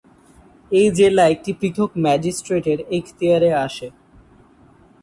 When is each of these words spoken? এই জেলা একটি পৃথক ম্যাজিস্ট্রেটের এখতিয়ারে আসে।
এই 0.71 0.87
জেলা 0.97 1.23
একটি 1.33 1.51
পৃথক 1.59 1.89
ম্যাজিস্ট্রেটের 2.05 2.79
এখতিয়ারে 2.97 3.49
আসে। 3.65 3.87